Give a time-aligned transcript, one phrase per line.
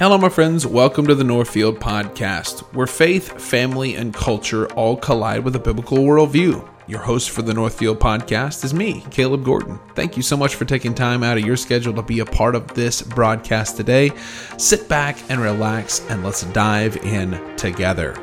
[0.00, 0.66] Hello, my friends.
[0.66, 5.98] Welcome to the Northfield Podcast, where faith, family, and culture all collide with a biblical
[5.98, 6.66] worldview.
[6.86, 9.78] Your host for the Northfield Podcast is me, Caleb Gordon.
[9.94, 12.54] Thank you so much for taking time out of your schedule to be a part
[12.54, 14.12] of this broadcast today.
[14.56, 18.16] Sit back and relax, and let's dive in together.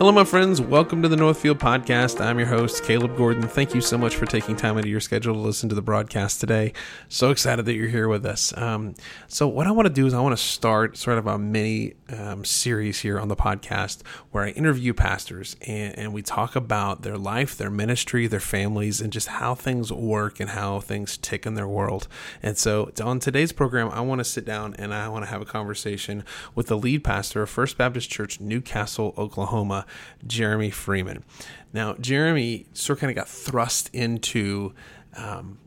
[0.00, 0.62] Hello, my friends.
[0.62, 2.24] Welcome to the Northfield Podcast.
[2.24, 3.42] I'm your host, Caleb Gordon.
[3.42, 5.82] Thank you so much for taking time out of your schedule to listen to the
[5.82, 6.72] broadcast today.
[7.10, 8.56] So excited that you're here with us.
[8.56, 8.94] Um,
[9.28, 11.96] so, what I want to do is I want to start sort of a mini
[12.16, 14.00] um, series here on the podcast
[14.30, 19.02] where I interview pastors and, and we talk about their life, their ministry, their families,
[19.02, 22.08] and just how things work and how things tick in their world.
[22.42, 25.42] And so, on today's program, I want to sit down and I want to have
[25.42, 29.84] a conversation with the lead pastor of First Baptist Church, Newcastle, Oklahoma.
[30.26, 31.24] Jeremy Freeman.
[31.72, 34.74] Now, Jeremy sort of kind of got thrust into
[35.16, 35.58] um,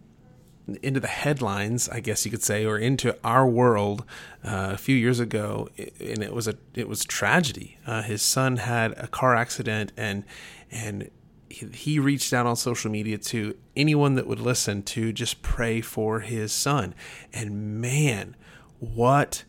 [0.82, 4.06] into the headlines, I guess you could say, or into our world
[4.44, 7.78] uh, a few years ago, and it was a it was tragedy.
[7.86, 10.24] Uh, his son had a car accident, and
[10.72, 11.10] and
[11.50, 16.22] he reached out on social media to anyone that would listen to just pray for
[16.22, 16.96] his son.
[17.32, 18.36] And man,
[18.80, 19.44] what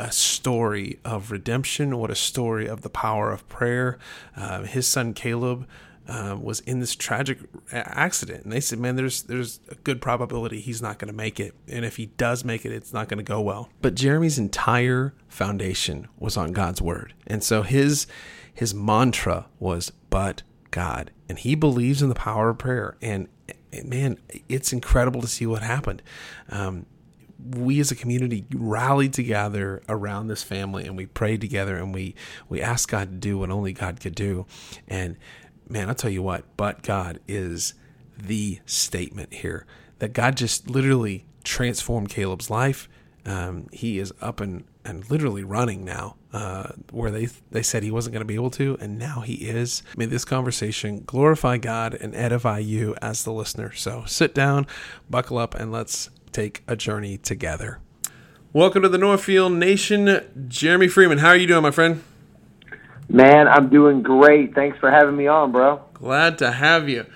[0.00, 3.98] a story of redemption, what a story of the power of prayer.
[4.36, 5.68] Uh, his son Caleb
[6.08, 7.38] uh, was in this tragic
[7.70, 11.38] accident, and they said, "Man, there's there's a good probability he's not going to make
[11.38, 14.38] it, and if he does make it, it's not going to go well." But Jeremy's
[14.38, 18.06] entire foundation was on God's word, and so his
[18.52, 22.96] his mantra was "But God," and he believes in the power of prayer.
[23.02, 23.28] And
[23.84, 26.02] man, it's incredible to see what happened.
[26.48, 26.86] Um,
[27.48, 32.14] we as a community rallied together around this family and we prayed together and we
[32.48, 34.46] we asked God to do what only God could do.
[34.88, 35.16] And
[35.68, 37.74] man, I'll tell you what, but God is
[38.16, 39.66] the statement here
[39.98, 42.88] that God just literally transformed Caleb's life.
[43.24, 47.90] Um, he is up and, and literally running now, uh, where they they said he
[47.90, 49.82] wasn't going to be able to, and now he is.
[49.96, 53.72] May this conversation glorify God and edify you as the listener.
[53.72, 54.66] So sit down,
[55.10, 57.80] buckle up, and let's take a journey together.
[58.52, 61.18] Welcome to the Northfield Nation, Jeremy Freeman.
[61.18, 62.02] How are you doing, my friend?
[63.08, 64.54] Man, I'm doing great.
[64.54, 65.82] Thanks for having me on, bro.
[65.94, 67.06] Glad to have you.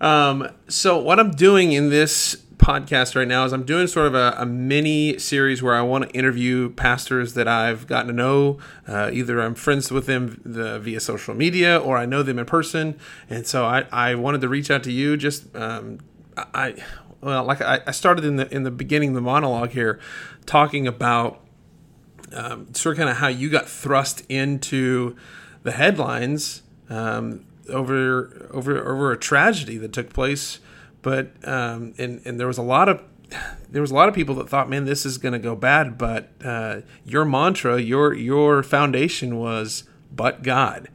[0.00, 4.14] Um, so, what I'm doing in this podcast right now is I'm doing sort of
[4.14, 8.58] a, a mini series where I want to interview pastors that I've gotten to know.
[8.86, 12.46] Uh, either I'm friends with them the, via social media or I know them in
[12.46, 12.98] person.
[13.28, 15.16] And so I, I wanted to reach out to you.
[15.16, 15.98] Just um,
[16.36, 16.76] I
[17.20, 19.98] well, like I, I started in the in the beginning of the monologue here,
[20.44, 21.40] talking about
[22.32, 25.16] um, sort of kind of how you got thrust into
[25.62, 30.60] the headlines um, over over over a tragedy that took place,
[31.02, 33.02] but um, and and there was a lot of
[33.70, 35.98] there was a lot of people that thought, man, this is going to go bad.
[35.98, 39.84] But uh, your mantra, your your foundation was,
[40.14, 40.88] but God,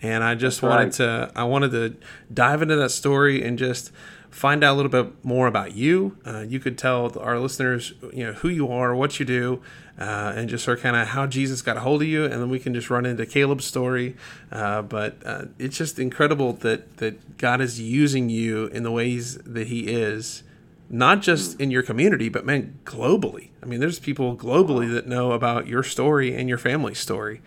[0.00, 1.30] and I just That's wanted right.
[1.30, 1.96] to I wanted to
[2.32, 3.90] dive into that story and just
[4.34, 6.18] find out a little bit more about you.
[6.26, 9.62] Uh, you could tell our listeners, you know, who you are, what you do,
[9.96, 12.32] uh, and just sort of kind of how Jesus got a hold of you, and
[12.32, 14.16] then we can just run into Caleb's story.
[14.50, 19.36] Uh, but uh, it's just incredible that that God is using you in the ways
[19.38, 20.42] that He is.
[20.90, 23.50] Not just in your community, but man, globally.
[23.62, 27.40] I mean, there's people globally that know about your story and your family story.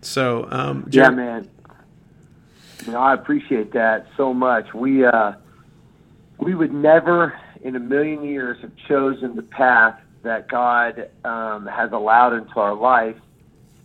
[0.00, 1.50] So, um, yeah, man,
[2.86, 4.72] you know, I appreciate that so much.
[4.72, 5.32] We, uh,
[6.44, 11.92] we would never in a million years have chosen the path that God um, has
[11.92, 13.16] allowed into our life.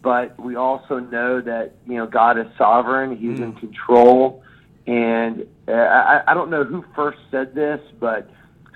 [0.02, 3.44] But we also know that you know God is sovereign; He's mm.
[3.44, 4.44] in control.
[4.88, 8.30] And uh, I, I don't know who first said this, but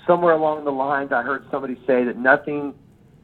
[0.05, 2.73] somewhere along the lines, I heard somebody say that nothing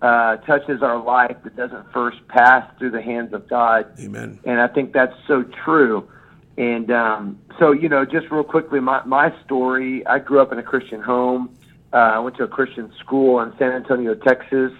[0.01, 3.87] uh, touches our life that doesn't first pass through the hands of God.
[3.99, 4.39] Amen.
[4.45, 6.07] And I think that's so true.
[6.59, 10.59] And um, so, you know, just real quickly, my, my story I grew up in
[10.59, 11.57] a Christian home.
[11.93, 14.73] Uh, I went to a Christian school in San Antonio, Texas.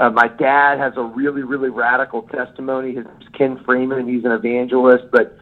[0.00, 2.94] Uh, my dad has a really, really radical testimony.
[2.94, 4.08] His name's Ken Freeman.
[4.08, 5.38] He's an evangelist, but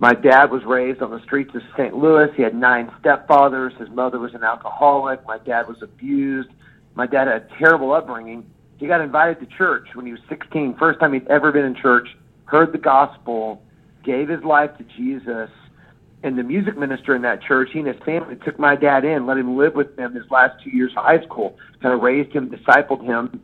[0.00, 1.96] my dad was raised on the streets of St.
[1.96, 2.28] Louis.
[2.36, 3.78] He had nine stepfathers.
[3.78, 5.24] His mother was an alcoholic.
[5.26, 6.48] My dad was abused.
[6.96, 8.50] My dad had a terrible upbringing.
[8.78, 11.76] He got invited to church when he was 16, first time he'd ever been in
[11.76, 12.08] church,
[12.46, 13.62] heard the gospel,
[14.04, 15.50] gave his life to Jesus.
[16.22, 19.26] And the music minister in that church, he and his family took my dad in,
[19.26, 22.32] let him live with them his last two years of high school, kind of raised
[22.32, 23.40] him, discipled him.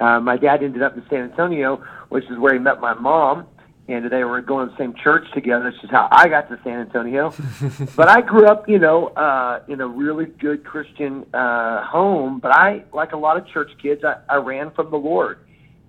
[0.00, 3.46] Uh, my dad ended up in San Antonio, which is where he met my mom.
[3.88, 5.70] and they were going to the same church together.
[5.70, 7.32] This is how I got to San Antonio.
[7.96, 12.38] but I grew up, you know, uh, in a really good Christian uh, home.
[12.38, 15.38] But I, like a lot of church kids, I, I ran from the Lord,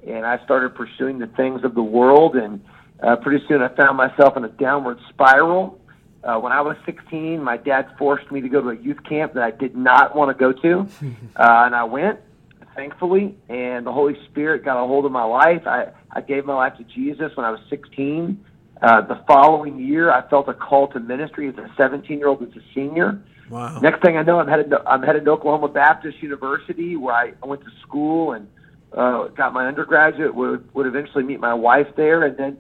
[0.07, 2.35] and I started pursuing the things of the world.
[2.35, 2.63] And
[3.01, 5.79] uh, pretty soon, I found myself in a downward spiral.
[6.23, 9.33] Uh, when I was 16, my dad forced me to go to a youth camp
[9.33, 10.79] that I did not want to go to,
[11.35, 12.19] uh, and I went
[12.79, 15.67] thankfully, and the Holy Spirit got a hold of my life.
[15.67, 18.45] I, I gave my life to Jesus when I was 16.
[18.81, 22.41] Uh, the following year, I felt a call to ministry as a 17 year old,
[22.41, 23.21] as a senior.
[23.49, 23.79] Wow.
[23.81, 27.33] Next thing I know, I'm headed to, I'm headed to Oklahoma Baptist University, where I,
[27.43, 28.47] I went to school and
[28.93, 30.33] uh, got my undergraduate.
[30.33, 32.59] Would would eventually meet my wife there, and then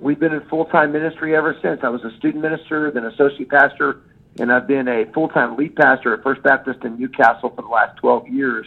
[0.00, 1.80] we've been in full time ministry ever since.
[1.82, 4.02] I was a student minister, then associate pastor,
[4.38, 7.68] and I've been a full time lead pastor at First Baptist in Newcastle for the
[7.68, 8.66] last 12 years.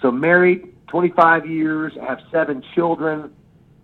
[0.00, 3.32] So married, 25 years, I have seven children.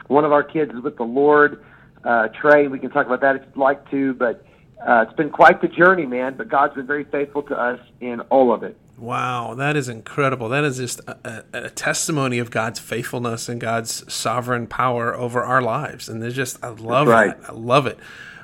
[0.08, 1.64] One of our kids is with the Lord,
[2.04, 2.66] uh, Trey.
[2.68, 4.44] We can talk about that if you'd like to, but
[4.86, 6.34] uh, it's been quite the journey, man.
[6.36, 8.76] But God's been very faithful to us in all of it.
[8.98, 10.50] Wow, that is incredible.
[10.50, 15.42] That is just a, a, a, testimony of God's faithfulness and God's sovereign power over
[15.42, 16.06] our lives.
[16.10, 17.30] And there's just, I love right.
[17.30, 17.38] it.
[17.48, 17.98] I love it.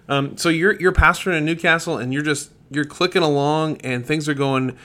[0.09, 4.29] Um, so you're you're pastoring in Newcastle, and you're just you're clicking along, and things
[4.29, 4.77] are going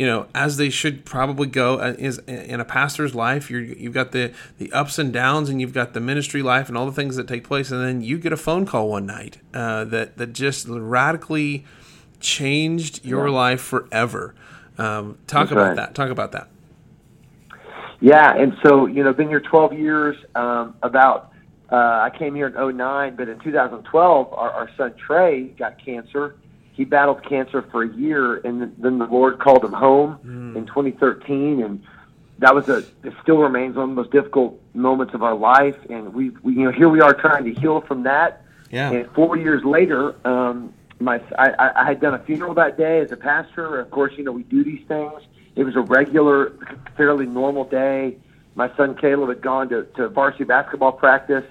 [0.00, 3.50] you know, as they should probably go uh, is in a pastor's life.
[3.50, 6.78] You're, you've got the, the ups and downs, and you've got the ministry life, and
[6.78, 7.70] all the things that take place.
[7.70, 11.66] And then you get a phone call one night uh, that that just radically
[12.18, 13.34] changed your yeah.
[13.34, 14.34] life forever.
[14.78, 15.76] Um, talk That's about right.
[15.76, 15.94] that.
[15.94, 16.48] Talk about that.
[18.00, 20.16] Yeah, and so you know, been here 12 years.
[20.34, 21.30] Um, about
[21.70, 26.36] uh, I came here in 09, but in 2012, our, our son Trey got cancer
[26.80, 30.56] he battled cancer for a year, and then the Lord called him home mm.
[30.56, 31.84] in 2013, and
[32.38, 35.76] that was a it still remains one of the most difficult moments of our life,
[35.90, 38.46] and we, we you know here we are trying to heal from that.
[38.70, 38.92] Yeah.
[38.92, 43.12] And four years later, um, my I, I had done a funeral that day as
[43.12, 43.78] a pastor.
[43.78, 45.20] Of course, you know we do these things.
[45.56, 46.54] It was a regular,
[46.96, 48.16] fairly normal day.
[48.54, 51.44] My son Caleb had gone to, to varsity basketball practice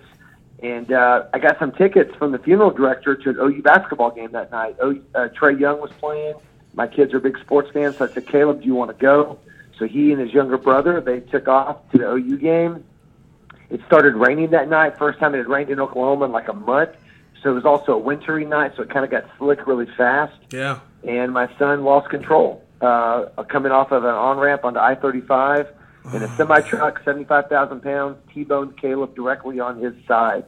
[0.62, 4.32] and uh, I got some tickets from the funeral director to an OU basketball game
[4.34, 4.76] that night.
[4.82, 6.36] O, uh, Trae Young was playing.
[6.74, 9.40] My kids are big sports fans, so I said, Caleb, do you want to go?
[9.78, 12.84] So he and his younger brother, they took off to the OU game.
[13.70, 14.98] It started raining that night.
[14.98, 16.92] First time it had rained in Oklahoma in like a month.
[17.42, 20.38] So it was also a wintry night, so it kind of got slick really fast.
[20.52, 20.80] Yeah.
[21.08, 25.68] And my son lost control uh, coming off of an on ramp onto I 35
[26.06, 30.46] and a semi truck, 75,000 pounds, T-boned Caleb directly on his side.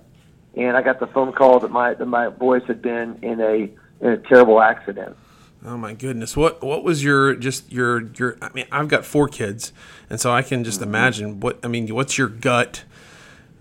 [0.56, 3.72] And I got the phone call that my that my boys had been in a
[4.02, 5.16] in a terrible accident.
[5.64, 6.36] Oh my goodness!
[6.36, 8.38] What what was your just your your?
[8.42, 9.72] I mean, I've got four kids,
[10.10, 10.90] and so I can just mm-hmm.
[10.90, 11.94] imagine what I mean.
[11.94, 12.84] What's your gut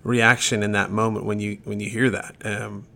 [0.02, 2.34] reaction in that moment when you when you hear that?
[2.43, 2.86] Um,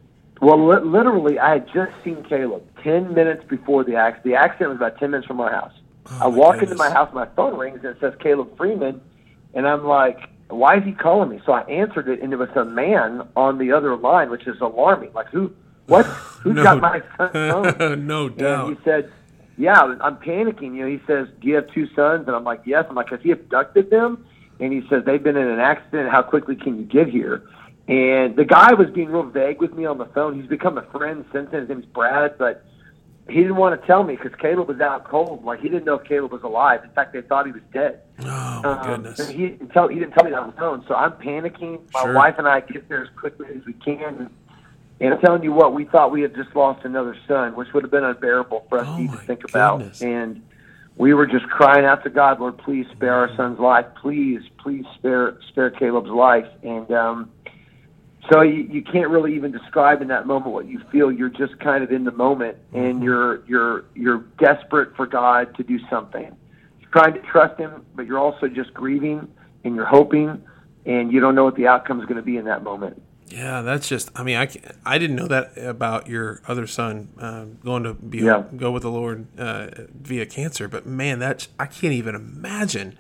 [0.41, 4.25] well, li- literally, I had just seen Caleb ten minutes before the accident.
[4.25, 5.75] The accident was about ten minutes from our house.
[6.11, 6.73] Oh I walk goodness.
[6.73, 9.01] into my house, my phone rings, and it says Caleb Freeman,
[9.55, 10.19] and I'm like,
[10.49, 11.41] why is he calling me?
[11.47, 14.61] So I answered it, and it was a man on the other line, which is
[14.61, 15.13] alarming.
[15.15, 15.53] Like, who,
[15.87, 16.05] what,
[16.43, 18.07] who's no, got my phone?
[18.07, 18.69] no doubt.
[18.69, 19.11] And he said,
[19.57, 20.75] yeah, I'm panicking.
[20.75, 22.27] You know, he says, do you have two sons?
[22.27, 22.85] And I'm like, yes.
[22.89, 24.27] I'm like, has he abducted them?
[24.61, 26.11] And he says, they've been in an accident.
[26.11, 27.43] How quickly can you get here?
[27.87, 30.41] And the guy was being real vague with me on the phone.
[30.41, 31.61] He's become a friend since then.
[31.61, 32.65] His name's Brad, but
[33.29, 35.45] he didn't want to tell me because Caleb was out cold.
[35.45, 36.85] Like he didn't know if Caleb was alive.
[36.85, 38.01] In fact, they thought he was dead.
[38.21, 39.19] Oh my Um, goodness!
[39.19, 40.85] and he didn't tell he didn't tell me that on the phone.
[40.87, 41.81] So I'm panicking.
[41.93, 42.15] My Sure.
[42.15, 44.31] wife and I get there as quickly as we can.
[45.01, 47.83] And I'm telling you what, we thought we had just lost another son, which would
[47.83, 49.83] have been unbearable for us Oh to even think about.
[50.01, 50.41] And
[50.97, 53.87] we were just crying out to God, Lord, please spare our son's life.
[54.01, 56.47] Please, please spare spare Caleb's life.
[56.63, 57.31] And um,
[58.31, 61.13] so you, you can't really even describe in that moment what you feel.
[61.13, 65.63] You're just kind of in the moment, and you're you're you're desperate for God to
[65.63, 66.35] do something.
[66.81, 69.29] You're trying to trust Him, but you're also just grieving
[69.65, 70.43] and you're hoping,
[70.85, 73.01] and you don't know what the outcome is going to be in that moment.
[73.29, 74.11] Yeah, that's just.
[74.15, 74.49] I mean, I,
[74.85, 78.45] I didn't know that about your other son uh, going to be Yeah.
[78.57, 80.69] go with the Lord uh, via cancer.
[80.69, 82.97] But man, that's I can't even imagine.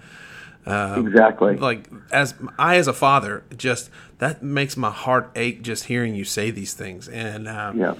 [0.66, 1.56] Um, exactly.
[1.56, 6.24] Like as I as a father, just that makes my heart ache just hearing you
[6.24, 7.08] say these things.
[7.08, 7.94] And um, Yeah.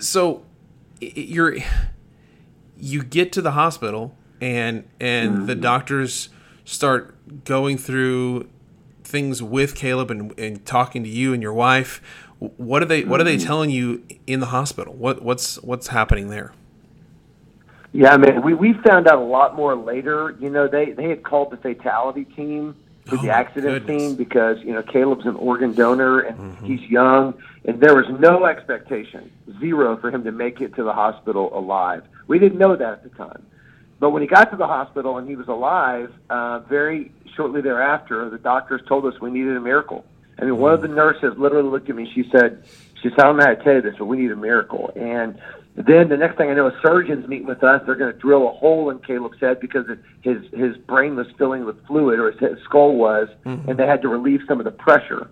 [0.00, 0.42] so
[1.00, 1.56] you're
[2.78, 6.28] you get to the hospital and and the doctors
[6.64, 8.48] start going through
[9.04, 12.02] things with Caleb and, and talking to you and your wife.
[12.38, 14.94] What are they What are they telling you in the hospital?
[14.94, 16.52] What What's What's happening there?
[17.92, 18.42] Yeah, man.
[18.42, 20.34] We we found out a lot more later.
[20.40, 22.74] You know, they they had called the fatality team
[23.06, 24.02] to Oh, the accident goodness.
[24.02, 27.34] scene because you know Caleb's an organ donor and he's young,
[27.64, 29.30] and there was no expectation,
[29.60, 32.04] zero, for him to make it to the hospital alive.
[32.28, 33.44] We didn't know that at the time,
[34.00, 38.30] but when he got to the hospital and he was alive, uh, very shortly thereafter,
[38.30, 40.04] the doctors told us we needed a miracle.
[40.38, 42.10] I mean, one of the nurses literally looked at me.
[42.14, 42.64] She said,
[43.02, 44.92] "She said, I don't know how to tell you this, but we need a miracle."
[44.96, 45.38] And
[45.74, 47.82] then the next thing I know, a surgeon's meeting with us.
[47.86, 51.26] They're going to drill a hole in Caleb's head because it, his his brain was
[51.38, 53.70] filling with fluid, or his, his skull was, mm-hmm.
[53.70, 55.30] and they had to relieve some of the pressure.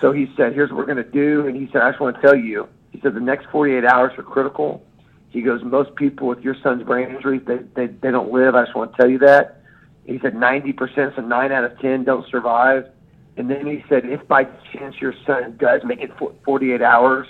[0.00, 2.16] So he said, "Here's what we're going to do." And he said, "I just want
[2.16, 4.84] to tell you." He said, "The next 48 hours are critical."
[5.30, 8.54] He goes, "Most people with your son's brain injuries, they they, they don't live.
[8.54, 9.62] I just want to tell you that."
[10.04, 12.88] He said, "90%, so nine out of ten don't survive."
[13.36, 17.26] And then he said, if by chance your son does make it for 48 hours,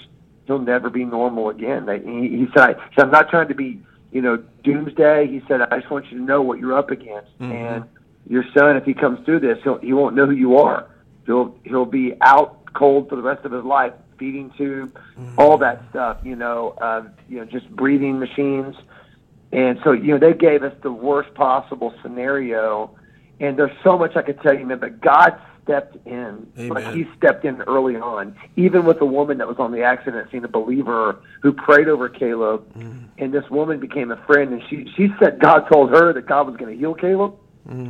[0.50, 1.86] he'll never be normal again.
[1.86, 3.80] They, he, he said, I, he said, I'm not trying to be,
[4.10, 5.28] you know, doomsday.
[5.28, 7.30] He said, I just want you to know what you're up against.
[7.52, 7.84] And
[8.28, 10.90] your son, if he comes through this, he'll, he won't know who you are.
[11.24, 14.98] He'll, he'll be out cold for the rest of his life, feeding tube,
[15.38, 18.74] all that stuff, you know, uh, you know, just breathing machines.
[19.52, 22.90] And so, you know, they gave us the worst possible scenario.
[23.38, 25.40] And there's so much I could tell you, man, but God
[25.70, 26.46] stepped in.
[26.56, 26.96] Like Amen.
[26.96, 30.44] he stepped in early on, even with the woman that was on the accident scene,
[30.44, 32.66] a believer who prayed over Caleb.
[33.18, 34.52] And this woman became a friend.
[34.52, 37.34] And she, she said God told her that God was going to heal Caleb,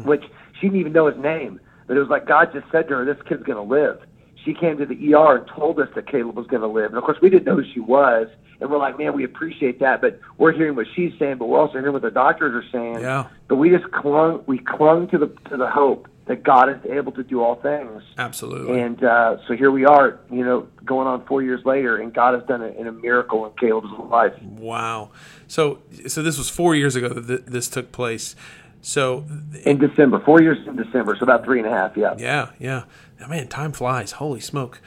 [0.05, 0.25] which
[0.61, 1.61] she didn't even know his name.
[1.87, 4.01] But it was like God just said to her, this kid's going to live.
[4.45, 6.87] She came to the ER and told us that Caleb was going to live.
[6.87, 8.29] And of course, we didn't know who she was.
[8.61, 10.01] And we're like, man, we appreciate that.
[10.01, 13.01] But we're hearing what she's saying, but we're also hearing what the doctors are saying.
[13.01, 13.29] Yeah.
[13.49, 17.11] But we just clung, we clung to the to the hope that God is able
[17.11, 18.05] to do all things.
[18.17, 18.81] Absolutely.
[18.81, 22.35] And uh, so here we are, you know, going on four years later, and God
[22.35, 24.41] has done it in a miracle in Caleb's life.
[24.41, 25.11] Wow.
[25.49, 28.37] So so this was four years ago that th- this took place.
[28.81, 29.25] So
[29.65, 31.97] In December, four years in December, so about three and a half.
[31.97, 32.85] Yeah, yeah, yeah.
[33.21, 34.13] Oh, man, time flies.
[34.13, 34.81] Holy smoke.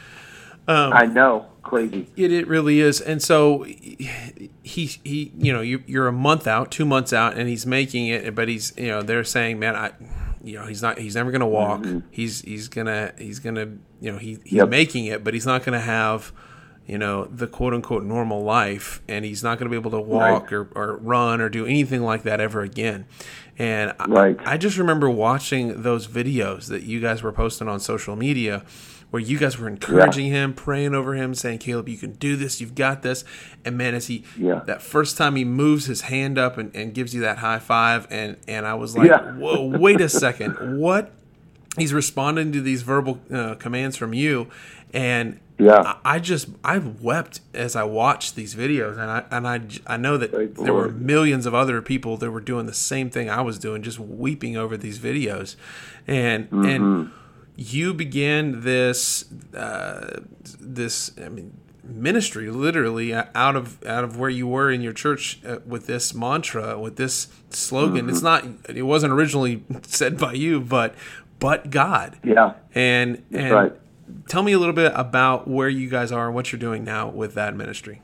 [0.66, 2.08] I know, crazy.
[2.16, 3.02] It, it really is.
[3.02, 4.08] And so he,
[4.64, 8.34] he you know, you, you're a month out, two months out, and he's making it,
[8.34, 9.92] but he's, you know, they're saying, man, I,
[10.44, 11.86] you know, he's not, he's never going to walk.
[12.12, 14.56] He's, he's going to, he's going to, you know, he, he's Mm-hmm.
[14.58, 14.70] Yep.
[14.70, 16.32] making it, but he's not going to have,
[16.86, 19.02] you know, the quote unquote normal life.
[19.08, 22.02] And he's not going to be able to walk or, or run or do anything
[22.04, 23.06] like that ever again.
[23.58, 24.38] And I- Right.
[24.46, 28.64] I just remember watching those videos that you guys were posting on social media
[29.14, 32.60] where you guys were encouraging him, praying over him, saying, Caleb, you can do this,
[32.60, 33.24] you've got this.
[33.64, 34.62] And man, as he Yeah.
[34.66, 38.08] that first time he moves his hand up and, and gives you that high five,
[38.10, 39.34] and and I was like, Yeah.
[39.34, 40.80] Whoa, wait a second.
[40.80, 41.12] What
[41.78, 44.48] he's responding to these verbal uh, commands from you
[44.92, 45.96] and Yeah.
[46.04, 49.62] I, I just I wept as I watched these videos and I and I,
[49.94, 53.12] I know that the there were millions of other people that were doing the same
[53.12, 55.56] thing I was doing just weeping over these videos
[56.08, 56.66] and Mm-hmm.
[56.66, 57.12] and
[57.56, 60.22] you began this uh,
[60.60, 65.40] this I mean ministry literally out of out of where you were in your church
[65.46, 70.62] uh, with this mantra with this slogan it's not it wasn't originally said by you
[70.62, 70.96] but
[71.40, 73.74] but God Yeah, and and right.
[74.30, 77.10] tell me a little bit about where you guys are and what you're doing now
[77.10, 78.02] with that ministry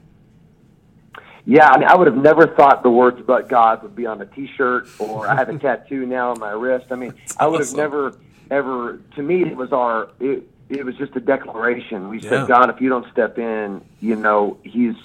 [1.46, 1.68] yeah.
[1.72, 4.26] I mean, I would have never thought the words "but God" would be on a
[4.26, 6.88] T-shirt, or I have a tattoo now on my wrist.
[6.92, 8.14] I mean, I would have never,
[8.52, 9.00] ever.
[9.16, 10.10] To me, it was our.
[10.20, 12.10] It, it was just a declaration.
[12.10, 12.30] We Yeah.
[12.30, 14.96] said, God, if you don't step in, you know, He's.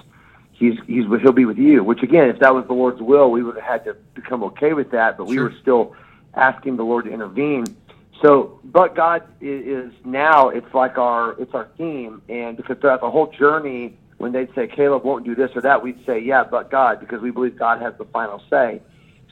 [0.57, 1.83] He's, he's he'll be with you.
[1.83, 4.73] Which again, if that was the Lord's will, we would have had to become okay
[4.73, 5.19] with that.
[5.19, 5.97] But we were still
[6.35, 7.75] asking the Lord to intervene.
[8.23, 10.51] So, but God is now.
[10.51, 14.69] It's like our it's our theme, and because throughout the whole journey, when they'd say
[14.69, 17.83] Caleb won't do this or that, we'd say yeah, but God, because we believe God
[17.83, 18.81] has the final say.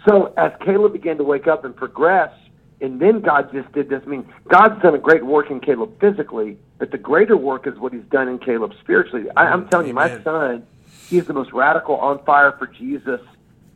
[0.09, 2.33] So as Caleb began to wake up and progress,
[2.83, 4.03] and then God just did this.
[4.05, 7.79] I mean, God's done a great work in Caleb physically, but the greater work is
[7.79, 9.27] what He's done in Caleb spiritually.
[9.37, 10.25] I, I'm telling you, my Amen.
[10.25, 10.67] son,
[11.09, 13.21] he's the most radical, on fire for Jesus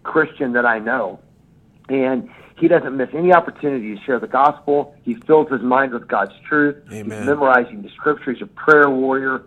[0.02, 1.20] Christian that I know
[1.88, 4.94] and he doesn't miss any opportunity to share the gospel.
[5.02, 6.76] He fills his mind with God's truth.
[6.90, 7.18] Amen.
[7.18, 8.38] He's memorizing the scriptures.
[8.38, 9.42] He's a prayer warrior.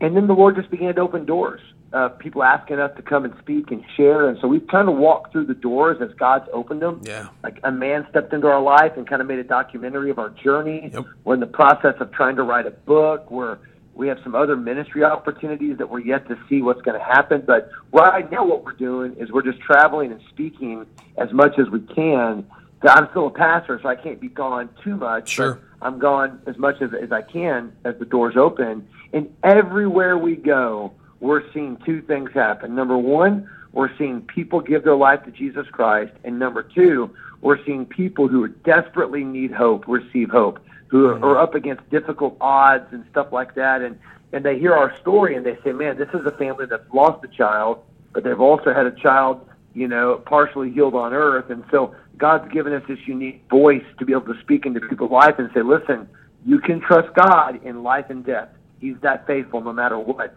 [0.00, 1.60] And then the Lord just began to open doors.
[1.92, 4.28] Uh, people asking us to come and speak and share.
[4.28, 7.00] And so we've kind of walked through the doors as God's opened them.
[7.04, 7.28] Yeah.
[7.44, 10.30] Like a man stepped into our life and kind of made a documentary of our
[10.30, 10.90] journey.
[10.92, 11.04] Yep.
[11.24, 13.30] We're in the process of trying to write a book.
[13.30, 13.58] We're
[13.96, 17.42] we have some other ministry opportunities that we're yet to see what's going to happen.
[17.46, 21.68] But right now, what we're doing is we're just traveling and speaking as much as
[21.70, 22.46] we can.
[22.82, 25.30] I'm still a pastor, so I can't be gone too much.
[25.30, 25.60] Sure.
[25.80, 28.86] I'm gone as much as, as I can as the doors open.
[29.12, 32.74] And everywhere we go, we're seeing two things happen.
[32.74, 37.62] Number one, we're seeing people give their life to Jesus Christ, and number two, we're
[37.64, 40.58] seeing people who desperately need hope receive hope,
[40.88, 43.98] who are, are up against difficult odds and stuff like that, and
[44.32, 47.24] and they hear our story and they say, man, this is a family that's lost
[47.24, 47.82] a child,
[48.12, 52.50] but they've also had a child, you know, partially healed on earth, and so God's
[52.52, 55.62] given us this unique voice to be able to speak into people's life and say,
[55.62, 56.08] listen,
[56.44, 58.48] you can trust God in life and death.
[58.80, 60.34] He's that faithful no matter what.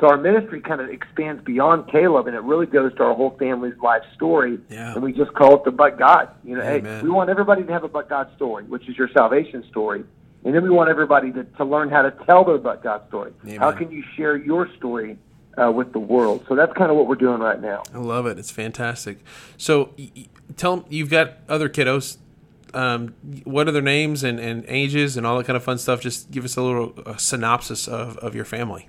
[0.00, 3.36] So our ministry kind of expands beyond Caleb, and it really goes to our whole
[3.38, 4.58] family's life story.
[4.70, 4.92] Yeah.
[4.94, 6.28] And we just call it the But God.
[6.44, 9.08] You know, hey, we want everybody to have a But God story, which is your
[9.12, 10.04] salvation story.
[10.44, 13.32] And then we want everybody to, to learn how to tell their But God story.
[13.44, 13.58] Amen.
[13.58, 15.18] How can you share your story
[15.60, 16.44] uh, with the world?
[16.48, 17.82] So that's kind of what we're doing right now.
[17.92, 18.38] I love it.
[18.38, 19.18] It's fantastic.
[19.56, 20.26] So, y- y-
[20.56, 22.18] tell them you've got other kiddos.
[22.74, 26.00] Um, what are their names and, and ages and all that kind of fun stuff?
[26.00, 28.88] Just give us a little uh synopsis of, of your family.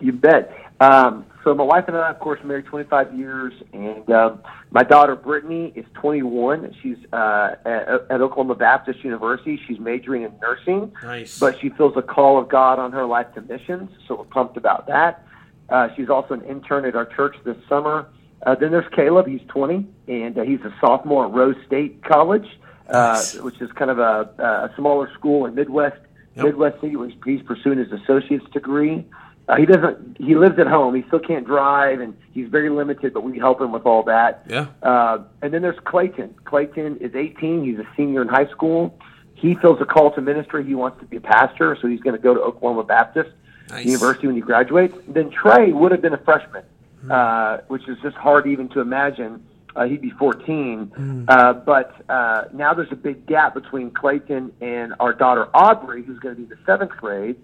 [0.00, 0.52] You bet.
[0.80, 5.16] Um, so my wife and I, of course, married 25 years, and um, my daughter
[5.16, 6.76] Brittany is 21.
[6.82, 9.58] She's uh, at, at Oklahoma Baptist University.
[9.66, 11.38] She's majoring in nursing, Nice.
[11.38, 14.56] but she feels a call of God on her life to missions, so we're pumped
[14.56, 15.26] about that.
[15.68, 18.06] Uh, she's also an intern at our church this summer.
[18.46, 19.26] Uh, then there's Caleb.
[19.26, 22.46] He's 20, and uh, he's a sophomore at Rose State College,
[22.88, 23.34] uh, Nice.
[23.36, 25.98] which is kind of a, a smaller school in Midwest
[26.36, 26.44] Yep.
[26.44, 29.04] Midwest City, where he's, pursuing his associate's degree.
[29.48, 30.18] Uh, he doesn't.
[30.20, 30.94] He lives at home.
[30.94, 33.12] He still can't drive, and he's very limited.
[33.12, 34.44] But we help him with all that.
[34.48, 34.66] Yeah.
[34.82, 36.36] Uh, and then there's Clayton.
[36.44, 37.64] Clayton is 18.
[37.64, 38.96] He's a senior in high school.
[39.34, 40.64] He feels a call to ministry.
[40.64, 43.30] He wants to be a pastor, so he's going to go to Oklahoma Baptist
[43.70, 43.84] Nice.
[43.86, 44.94] University when he graduates.
[45.08, 46.62] Then Trey would have been a freshman,
[47.10, 49.44] uh, which is just hard even to imagine.
[49.78, 50.92] Uh, he'd be 14.
[51.28, 56.18] Uh, but uh, now there's a big gap between Clayton and our daughter Aubrey, who's
[56.18, 57.36] going to be the seventh grade.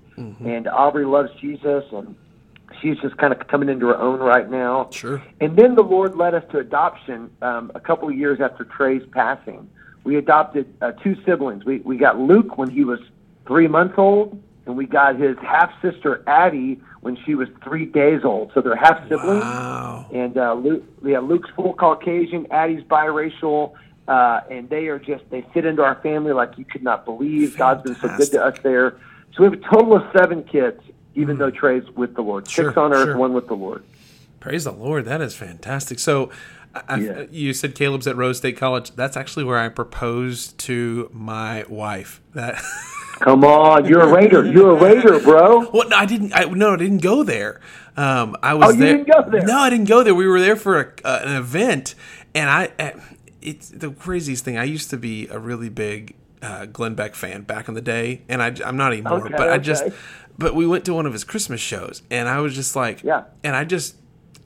[0.44, 2.16] And Aubrey loves Jesus, and
[2.80, 4.88] she's just kind of coming into her own right now.
[4.90, 5.22] Sure.
[5.40, 9.06] And then the Lord led us to adoption um, a couple of years after Trey's
[9.12, 9.70] passing.
[10.02, 11.64] We adopted uh, two siblings.
[11.64, 12.98] We, we got Luke when he was
[13.46, 18.22] three months old, and we got his half sister Addie when she was three days
[18.24, 18.50] old.
[18.54, 19.42] So they're half siblings.
[19.42, 20.06] Wow.
[20.12, 23.72] And uh, Luke, yeah, Luke's full Caucasian, Addie's biracial,
[24.08, 27.56] uh, and they are just they fit into our family like you could not believe.
[27.56, 28.96] God's been so good to us there.
[29.34, 30.80] So we have a total of seven kids,
[31.14, 32.48] even though Trey's with the Lord.
[32.48, 32.78] Six Hmm.
[32.78, 33.16] On earth, sure.
[33.18, 33.82] one with the Lord.
[34.40, 35.06] Praise the Lord.
[35.06, 35.98] That is fantastic.
[35.98, 36.30] So,
[36.88, 37.22] I, Yeah.
[37.30, 38.92] you said Caleb's at Rose State College.
[38.92, 42.20] That's actually where I proposed to my wife.
[42.34, 42.60] That.
[43.20, 44.44] Come on, you're a Raider.
[44.44, 45.70] You're a Raider, bro.
[45.70, 46.32] Well, no, I didn't.
[46.34, 47.60] I, no, I didn't go there.
[47.96, 48.96] Um, I was Oh, you there.
[48.98, 49.42] didn't go there?
[49.46, 50.14] No, I didn't go there.
[50.16, 51.94] We were there for a, uh, an event,
[52.34, 52.70] and I.
[52.78, 52.90] Uh,
[53.40, 54.58] it's the craziest thing.
[54.58, 58.22] I used to be a really big uh, Glenn Beck fan back in the day,
[58.28, 59.24] and I, I'm not anymore.
[59.26, 59.84] Okay, but I just.
[60.36, 63.24] But we went to one of his Christmas shows, and I was just like, Yeah.
[63.44, 63.94] and I just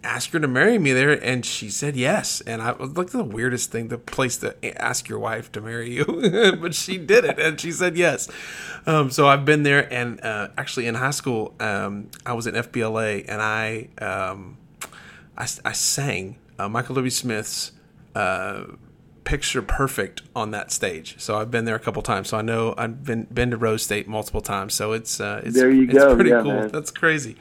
[0.09, 2.41] asked her to marry me there, and she said yes.
[2.43, 5.91] And I was like the weirdest thing, the place to ask your wife to marry
[5.91, 6.05] you,
[6.61, 8.29] but she did it, and she said yes.
[8.87, 12.55] Um, so I've been there, and uh, actually in high school, um, I was in
[12.55, 14.57] FBLA, and I um,
[15.37, 17.11] I, I sang uh, Michael W.
[17.11, 17.73] Smith's.
[18.15, 18.65] Uh,
[19.25, 21.15] picture perfect on that stage.
[21.21, 22.31] So I've been there a couple times.
[22.31, 24.73] So I know I've been been to Rose State multiple times.
[24.73, 26.15] So it's uh, it's, There you it's go.
[26.15, 26.55] pretty Yeah, cool.
[26.55, 26.69] man.
[26.69, 27.37] That's crazy.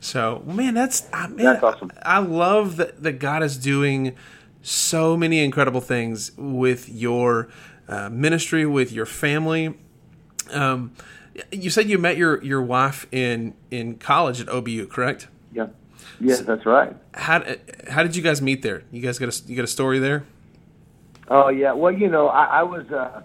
[0.00, 1.90] So man, that's uh, man, That's awesome.
[2.02, 4.14] I love that that God is doing
[4.62, 7.48] so many incredible things with your
[7.88, 9.74] uh, ministry, with your family.
[10.52, 10.92] Um,
[11.50, 15.28] you said you met your your wife in in college at OBU, correct?
[15.52, 15.68] Yeah.
[16.20, 16.96] Yes, that's right.
[17.14, 17.44] How
[17.88, 18.82] how did you guys meet there?
[18.90, 20.24] You guys got a you got a story there?
[21.28, 21.72] Oh yeah.
[21.72, 23.22] Well, you know, I, I was uh,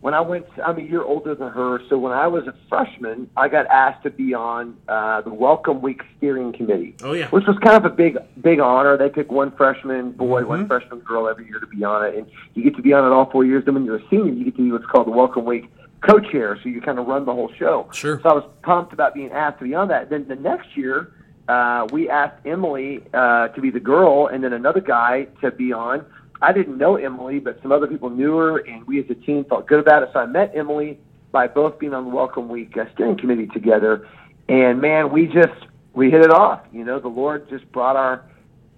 [0.00, 0.46] when I went.
[0.64, 4.02] I'm a year older than her, so when I was a freshman, I got asked
[4.04, 6.94] to be on uh, the Welcome Week steering committee.
[7.02, 7.28] Oh, yeah.
[7.30, 8.96] Which was kind of a big, big honor.
[8.96, 10.48] They pick one freshman boy, Mm-hmm.
[10.48, 13.04] one freshman girl every year to be on it, and you get to be on
[13.04, 13.64] it all four years.
[13.64, 16.56] Then when you're a senior, you get to be what's called the Welcome Week co-chair,
[16.62, 17.88] so you kind of run the whole show.
[17.92, 18.20] Sure.
[18.22, 20.10] So I was pumped about being asked to be on that.
[20.10, 21.12] Then the next year,
[21.48, 25.72] uh, we asked Emily uh, to be the girl, and then another guy to be
[25.72, 26.06] on.
[26.40, 29.44] I didn't know Emily, but some other people knew her, and we as a team
[29.44, 30.10] felt good about it.
[30.12, 30.98] So I met Emily
[31.32, 34.08] by both being on the Welcome Week uh, steering committee together,
[34.48, 36.60] and man, we just we hit it off.
[36.72, 38.24] You know, the Lord just brought our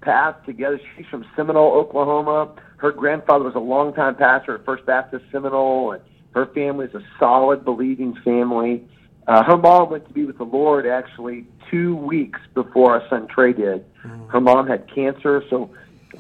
[0.01, 0.81] paths together.
[0.97, 2.55] She's from Seminole, Oklahoma.
[2.79, 7.03] Her grandfather was a longtime pastor at First Baptist Seminole, and her family is a
[7.19, 8.89] solid, believing family.
[9.27, 13.29] Uh, her mom went to be with the Lord actually two weeks before our son
[13.29, 13.85] Trey did.
[14.29, 15.71] Her mom had cancer, so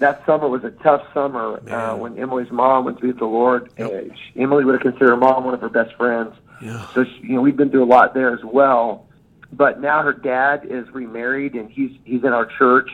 [0.00, 3.72] that summer was a tough summer uh, when Emily's mom went to be the Lord.
[3.78, 3.90] Yep.
[3.90, 6.34] Uh, she, Emily would have considered her mom one of her best friends.
[6.60, 6.86] Yeah.
[6.94, 9.06] So she, you know, we've been through a lot there as well.
[9.52, 12.90] But now her dad is remarried, and he's he's in our church.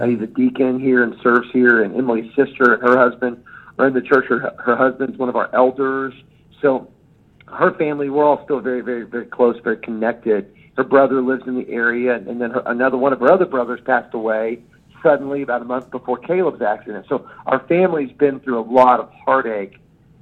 [0.00, 3.42] Uh, he's a deacon here and serves here, and Emily's sister and her husband
[3.78, 4.26] are in the church.
[4.26, 6.14] Her, her husband's one of our elders.
[6.60, 6.90] So
[7.46, 10.52] her family, we're all still very, very, very close, very connected.
[10.76, 13.80] Her brother lives in the area, and then her, another one of her other brothers
[13.84, 14.60] passed away
[15.02, 17.06] suddenly about a month before Caleb's accident.
[17.08, 19.76] So our family's been through a lot of heartache.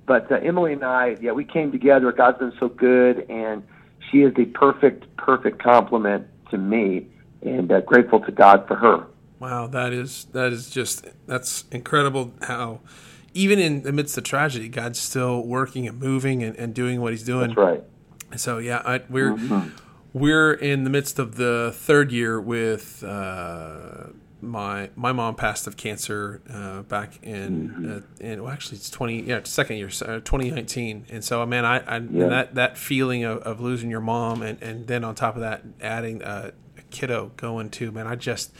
[0.06, 2.10] But uh, Emily and I, yeah, we came together.
[2.12, 3.62] God's been so good, and
[4.10, 7.06] she is the perfect, perfect complement to me,
[7.42, 9.06] and uh, grateful to God for her.
[9.38, 12.32] Wow, that is that is just that's incredible.
[12.42, 12.80] How
[13.34, 17.00] even in amidst the midst of tragedy, God's still working and moving and, and doing
[17.00, 17.48] what He's doing.
[17.48, 17.84] That's right.
[18.36, 19.68] So yeah, I, we're mm-hmm.
[20.12, 23.02] We're in the midst of the third year with.
[23.02, 24.08] Uh,
[24.40, 27.92] my my mom passed of cancer uh, back in mm-hmm.
[27.92, 31.64] uh, in well actually it's twenty yeah second year uh, twenty nineteen and so man
[31.64, 32.28] I, I yeah.
[32.28, 35.62] that that feeling of, of losing your mom and, and then on top of that
[35.80, 36.52] adding a
[36.90, 38.52] kiddo going to man I just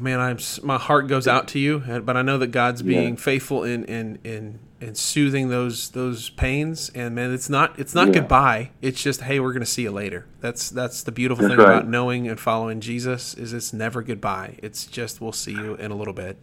[0.00, 3.20] man I'm my heart goes out to you but I know that God's being yeah.
[3.20, 6.90] faithful in in in and soothing those those pains.
[6.94, 8.14] And man it's not it's not yeah.
[8.14, 8.70] goodbye.
[8.82, 10.26] It's just hey we're gonna see you later.
[10.40, 11.76] That's that's the beautiful that's thing right.
[11.76, 14.58] about knowing and following jesus is it's never goodbye.
[14.62, 16.36] It's just we'll see you in a little bit.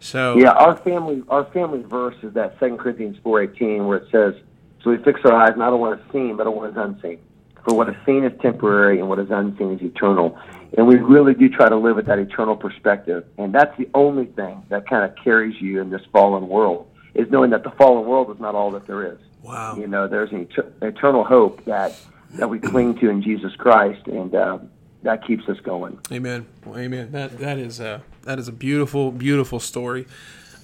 [0.00, 4.34] So yeah our family our family verse is that second corinthians 4.18 where it says
[4.82, 7.18] so we fix our eyes not on what is seen but on what is unseen.
[7.64, 10.38] For what is seen is temporary and what is unseen is eternal
[10.76, 14.26] and we really do try to live with that eternal perspective and that's the only
[14.26, 18.06] thing that kind of carries you in this fallen world is knowing that the fallen
[18.06, 19.18] world is not all that there is.
[19.42, 19.76] Wow.
[19.76, 20.48] You know, there's an
[20.82, 21.94] eternal hope that
[22.32, 24.58] that we cling to in Jesus Christ, and uh,
[25.02, 25.98] that keeps us going.
[26.10, 26.46] Amen.
[26.64, 27.12] Well, amen.
[27.12, 30.06] That that is a that is a beautiful, beautiful story.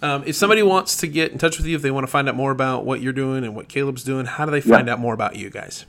[0.02, 2.26] Um, if somebody wants to get in touch with you, if they want to find
[2.28, 4.94] out more about what you're doing and what Caleb's doing, how do they find yeah.
[4.94, 5.84] out more about you guys?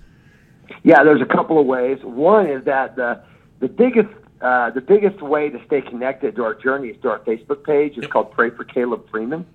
[0.84, 2.00] Yeah, there's a couple of ways.
[2.04, 3.24] One is that the
[3.62, 4.10] the biggest
[4.42, 7.96] uh, the biggest way to stay connected to our journey is to our Facebook page.
[7.96, 9.46] It's called Pray for Caleb Freeman.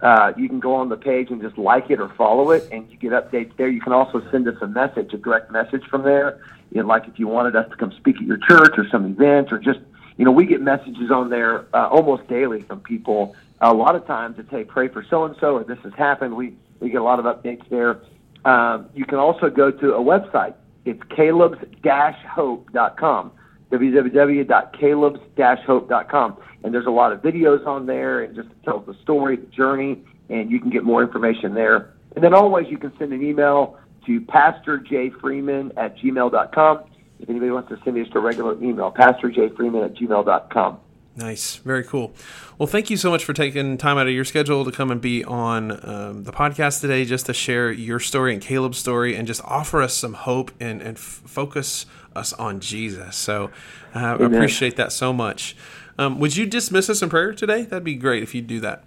[0.00, 2.90] Uh, you can go on the page and just like it or follow it, and
[2.90, 3.68] you get updates there.
[3.68, 6.40] You can also send us a message, a direct message from there.
[6.72, 9.04] You know, like if you wanted us to come speak at your church or some
[9.04, 9.80] event, or just
[10.16, 13.36] you know, we get messages on there uh, almost daily from people.
[13.60, 16.34] A lot of times it's hey, pray for so and so, or this has happened.
[16.34, 18.00] We we get a lot of updates there.
[18.46, 20.54] Um, you can also go to a website.
[20.86, 23.32] It's caleb's-hope.com
[23.70, 26.36] www.calebs-hope.com.
[26.62, 30.02] And there's a lot of videos on there and just tells the story, the journey,
[30.28, 31.94] and you can get more information there.
[32.14, 36.84] And then always you can send an email to pastorjfreeman at gmail.com.
[37.20, 40.80] If anybody wants to send me just a regular email, pastorjfreeman at gmail.com.
[41.20, 41.56] Nice.
[41.56, 42.14] Very cool.
[42.56, 45.02] Well, thank you so much for taking time out of your schedule to come and
[45.02, 49.26] be on um, the podcast today just to share your story and Caleb's story and
[49.26, 51.84] just offer us some hope and, and f- focus
[52.16, 53.16] us on Jesus.
[53.16, 53.50] So
[53.94, 55.54] I uh, appreciate that so much.
[55.98, 57.64] Um, would you dismiss us in prayer today?
[57.64, 58.84] That'd be great if you'd do that.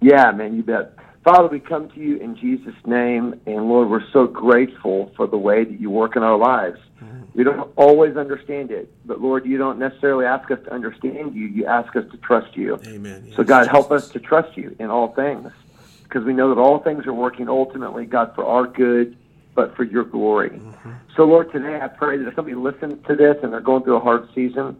[0.00, 0.96] Yeah, man, you bet.
[1.22, 5.36] Father, we come to you in Jesus' name, and Lord, we're so grateful for the
[5.36, 6.78] way that you work in our lives.
[7.02, 7.15] Mm-hmm.
[7.36, 11.46] We don't always understand it, but Lord, you don't necessarily ask us to understand you.
[11.46, 12.80] You ask us to trust you.
[12.86, 13.24] Amen.
[13.26, 13.36] Yes.
[13.36, 15.52] So, God, help us to trust you in all things,
[16.04, 19.18] because we know that all things are working ultimately, God, for our good
[19.54, 20.50] but for your glory.
[20.50, 20.92] Mm-hmm.
[21.14, 23.96] So, Lord, today I pray that if somebody listens to this and they're going through
[23.96, 24.76] a hard season,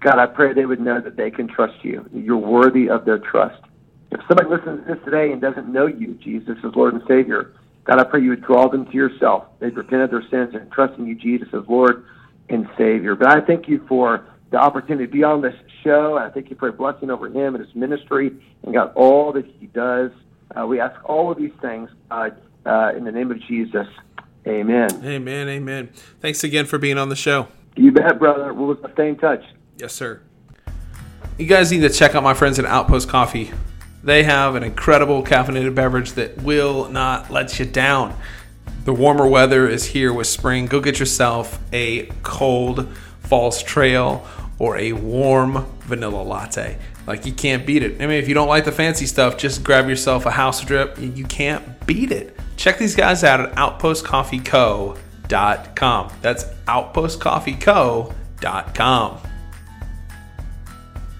[0.00, 2.08] God, I pray they would know that they can trust you.
[2.12, 3.62] You're worthy of their trust.
[4.10, 7.52] If somebody listens to this today and doesn't know you, Jesus, as Lord and Savior,
[7.84, 9.44] God, I pray you would draw them to yourself.
[9.58, 12.04] They'd repent of their sins and trust in you, Jesus, as Lord
[12.48, 13.14] and Savior.
[13.14, 16.18] But I thank you for the opportunity to be on this show.
[16.18, 19.46] I thank you for a blessing over him and his ministry and God, all that
[19.46, 20.10] he does.
[20.54, 23.86] Uh, we ask all of these things, God, uh, in the name of Jesus.
[24.46, 24.88] Amen.
[25.04, 25.48] Amen.
[25.48, 25.90] Amen.
[26.20, 27.48] Thanks again for being on the show.
[27.76, 28.52] You bet, brother.
[28.52, 29.44] We'll stay in touch.
[29.78, 30.22] Yes, sir.
[31.38, 33.50] You guys need to check out my friends at Outpost Coffee.
[34.02, 38.16] They have an incredible caffeinated beverage that will not let you down.
[38.84, 40.66] The warmer weather is here with spring.
[40.66, 42.88] Go get yourself a cold
[43.20, 44.26] false trail
[44.58, 46.78] or a warm vanilla latte.
[47.06, 48.00] Like you can't beat it.
[48.00, 50.96] I mean, if you don't like the fancy stuff, just grab yourself a house drip.
[50.98, 52.36] You can't beat it.
[52.56, 56.12] Check these guys out at outpostcoffeeco.com.
[56.22, 59.29] That's outpostcoffeeco.com.